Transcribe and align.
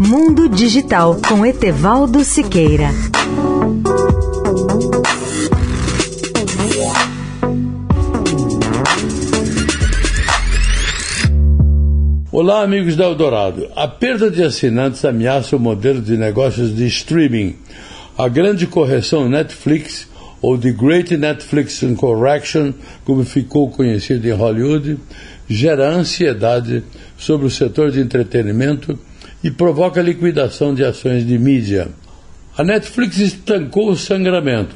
Mundo 0.00 0.48
Digital 0.48 1.20
com 1.26 1.44
Etevaldo 1.44 2.22
Siqueira. 2.22 2.90
Olá, 12.30 12.62
amigos 12.62 12.94
da 12.94 13.06
Eldorado. 13.06 13.66
A 13.74 13.88
perda 13.88 14.30
de 14.30 14.44
assinantes 14.44 15.04
ameaça 15.04 15.56
o 15.56 15.58
modelo 15.58 16.00
de 16.00 16.16
negócios 16.16 16.76
de 16.76 16.86
streaming. 16.86 17.56
A 18.16 18.28
grande 18.28 18.68
correção 18.68 19.28
Netflix, 19.28 20.08
ou 20.40 20.56
The 20.56 20.70
Great 20.70 21.16
Netflix 21.16 21.82
Correction, 21.96 22.72
como 23.04 23.24
ficou 23.24 23.68
conhecido 23.68 24.28
em 24.28 24.32
Hollywood, 24.32 24.96
gera 25.48 25.88
ansiedade 25.88 26.84
sobre 27.16 27.48
o 27.48 27.50
setor 27.50 27.90
de 27.90 28.00
entretenimento 28.00 28.96
e 29.42 29.50
provoca 29.50 30.02
liquidação 30.02 30.74
de 30.74 30.84
ações 30.84 31.26
de 31.26 31.38
mídia. 31.38 31.88
A 32.56 32.64
Netflix 32.64 33.18
estancou 33.18 33.90
o 33.90 33.96
sangramento, 33.96 34.74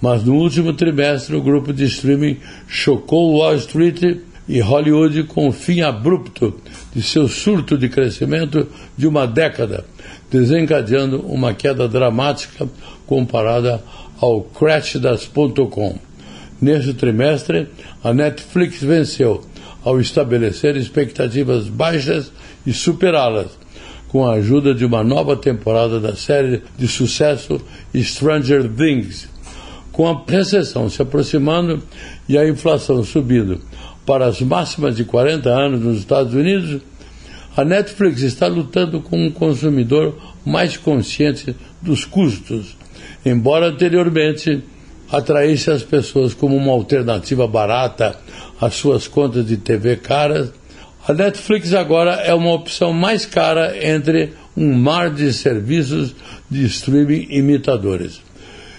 mas 0.00 0.22
no 0.22 0.34
último 0.34 0.72
trimestre 0.72 1.34
o 1.34 1.42
grupo 1.42 1.72
de 1.72 1.84
streaming 1.84 2.38
chocou 2.68 3.38
Wall 3.38 3.56
Street 3.56 4.20
e 4.46 4.60
Hollywood 4.60 5.24
com 5.24 5.48
o 5.48 5.52
fim 5.52 5.80
abrupto 5.80 6.54
de 6.94 7.02
seu 7.02 7.26
surto 7.26 7.76
de 7.76 7.88
crescimento 7.88 8.68
de 8.96 9.06
uma 9.06 9.26
década, 9.26 9.84
desencadeando 10.30 11.20
uma 11.20 11.54
queda 11.54 11.88
dramática 11.88 12.68
comparada 13.06 13.82
ao 14.20 14.42
crash 14.42 14.96
das 14.96 15.26
.com. 15.26 15.98
Neste 16.60 16.94
trimestre, 16.94 17.68
a 18.02 18.12
Netflix 18.14 18.80
venceu 18.82 19.42
ao 19.82 20.00
estabelecer 20.00 20.76
expectativas 20.76 21.68
baixas 21.68 22.30
e 22.66 22.72
superá-las, 22.72 23.63
com 24.14 24.24
a 24.24 24.34
ajuda 24.34 24.72
de 24.72 24.84
uma 24.84 25.02
nova 25.02 25.36
temporada 25.36 25.98
da 25.98 26.14
série 26.14 26.62
de 26.78 26.86
sucesso 26.86 27.60
Stranger 27.92 28.70
Things. 28.70 29.28
Com 29.90 30.08
a 30.08 30.22
recessão 30.24 30.88
se 30.88 31.02
aproximando 31.02 31.82
e 32.28 32.38
a 32.38 32.48
inflação 32.48 33.02
subindo 33.02 33.60
para 34.06 34.26
as 34.26 34.40
máximas 34.40 34.94
de 34.94 35.04
40 35.04 35.50
anos 35.50 35.80
nos 35.80 35.98
Estados 35.98 36.32
Unidos, 36.32 36.80
a 37.56 37.64
Netflix 37.64 38.22
está 38.22 38.46
lutando 38.46 39.00
com 39.00 39.18
um 39.18 39.32
consumidor 39.32 40.16
mais 40.46 40.76
consciente 40.76 41.52
dos 41.82 42.04
custos, 42.04 42.76
embora 43.26 43.70
anteriormente 43.70 44.62
atraísse 45.10 45.72
as 45.72 45.82
pessoas 45.82 46.32
como 46.32 46.54
uma 46.56 46.70
alternativa 46.70 47.48
barata 47.48 48.16
às 48.60 48.74
suas 48.74 49.08
contas 49.08 49.44
de 49.44 49.56
TV 49.56 49.96
caras. 49.96 50.52
A 51.06 51.12
Netflix 51.12 51.74
agora 51.74 52.12
é 52.12 52.32
uma 52.32 52.52
opção 52.52 52.90
mais 52.90 53.26
cara 53.26 53.76
entre 53.86 54.32
um 54.56 54.72
mar 54.72 55.10
de 55.10 55.30
serviços 55.34 56.14
de 56.50 56.64
streaming 56.64 57.26
imitadores. 57.28 58.22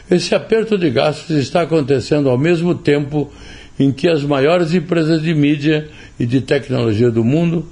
Esse 0.09 0.33
aperto 0.33 0.75
de 0.75 0.89
gastos 0.89 1.37
está 1.37 1.61
acontecendo 1.61 2.27
ao 2.27 2.35
mesmo 2.35 2.73
tempo 2.73 3.31
em 3.79 3.91
que 3.91 4.07
as 4.07 4.23
maiores 4.23 4.73
empresas 4.73 5.21
de 5.21 5.35
mídia 5.35 5.87
e 6.19 6.25
de 6.25 6.41
tecnologia 6.41 7.11
do 7.11 7.23
mundo 7.23 7.67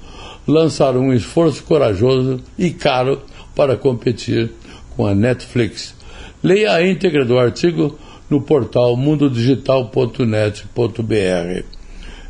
lançaram 0.46 1.00
um 1.00 1.12
esforço 1.12 1.64
corajoso 1.64 2.40
e 2.56 2.70
caro 2.70 3.22
para 3.56 3.76
competir 3.76 4.52
com 4.96 5.04
a 5.04 5.16
Netflix. 5.16 5.96
Leia 6.40 6.74
a 6.74 6.86
íntegra 6.86 7.24
do 7.24 7.36
artigo 7.36 7.98
no 8.30 8.40
portal 8.40 8.96
mundodigital.net.br. 8.96 11.73